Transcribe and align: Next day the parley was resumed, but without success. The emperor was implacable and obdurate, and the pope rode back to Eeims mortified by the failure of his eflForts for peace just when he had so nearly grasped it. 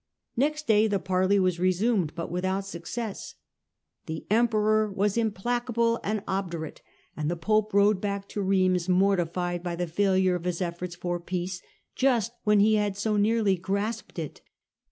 Next 0.35 0.65
day 0.65 0.87
the 0.87 0.97
parley 0.97 1.37
was 1.37 1.59
resumed, 1.59 2.15
but 2.15 2.31
without 2.31 2.65
success. 2.65 3.35
The 4.07 4.25
emperor 4.31 4.89
was 4.91 5.15
implacable 5.15 5.99
and 6.03 6.23
obdurate, 6.27 6.81
and 7.15 7.29
the 7.29 7.35
pope 7.35 7.71
rode 7.71 8.01
back 8.01 8.27
to 8.29 8.43
Eeims 8.43 8.89
mortified 8.89 9.61
by 9.61 9.75
the 9.75 9.85
failure 9.85 10.33
of 10.33 10.45
his 10.45 10.59
eflForts 10.59 10.97
for 10.97 11.19
peace 11.19 11.61
just 11.93 12.31
when 12.45 12.61
he 12.61 12.77
had 12.77 12.97
so 12.97 13.15
nearly 13.15 13.55
grasped 13.57 14.17
it. 14.17 14.41